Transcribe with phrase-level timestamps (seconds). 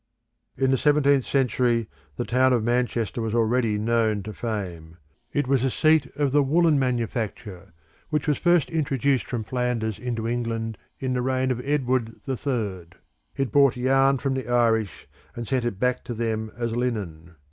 [0.57, 4.97] In the seventeenth century the town of Manchester was already known to fame.
[5.31, 7.71] It was a seat of the woollen manufacture,
[8.09, 12.95] which was first introduced from Flanders into England in the reign of Edward the Third.
[13.37, 17.35] It bought yarn from the Irish, and sent it back to them as linen.